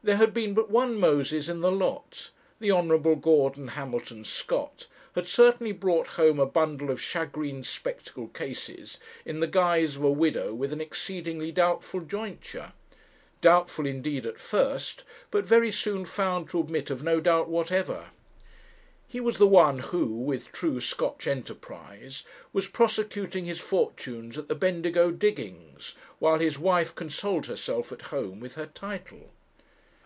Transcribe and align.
There 0.00 0.16
had 0.16 0.32
been 0.32 0.54
but 0.54 0.70
one 0.70 0.94
Moses 0.94 1.48
in 1.48 1.60
the 1.60 1.72
lot: 1.72 2.30
the 2.60 2.70
Hon. 2.70 3.16
Gordon 3.20 3.66
Hamilton 3.66 4.24
Scott 4.24 4.86
had 5.16 5.26
certainly 5.26 5.72
brought 5.72 6.06
home 6.06 6.38
a 6.38 6.46
bundle 6.46 6.88
of 6.90 7.00
shagreen 7.00 7.64
spectacle 7.64 8.28
cases 8.28 8.98
in 9.26 9.40
the 9.40 9.48
guise 9.48 9.96
of 9.96 10.04
a 10.04 10.10
widow 10.10 10.54
with 10.54 10.72
an 10.72 10.80
exceedingly 10.80 11.50
doubtful 11.50 12.00
jointure; 12.00 12.72
doubtful 13.40 13.86
indeed 13.86 14.24
at 14.24 14.38
first, 14.38 15.02
but 15.32 15.44
very 15.44 15.72
soon 15.72 16.04
found 16.06 16.48
to 16.50 16.60
admit 16.60 16.90
of 16.90 17.02
no 17.02 17.20
doubt 17.20 17.48
whatever. 17.48 18.10
He 19.08 19.18
was 19.20 19.36
the 19.38 19.48
one 19.48 19.80
who, 19.80 20.06
with 20.06 20.52
true 20.52 20.80
Scotch 20.80 21.26
enterprise, 21.26 22.22
was 22.52 22.68
prosecuting 22.68 23.46
his 23.46 23.58
fortunes 23.58 24.38
at 24.38 24.46
the 24.46 24.54
Bendigo 24.54 25.10
diggings, 25.10 25.96
while 26.20 26.38
his 26.38 26.56
wife 26.58 26.94
consoled 26.94 27.46
herself 27.46 27.90
at 27.90 28.02
home 28.02 28.38
with 28.38 28.54
her 28.54 28.66
title. 28.66 29.30